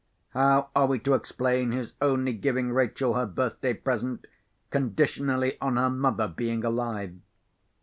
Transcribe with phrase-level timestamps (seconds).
[0.29, 4.25] How are we to explain his only giving Rachel her birthday present
[4.71, 7.19] conditionally on her mother being alive?"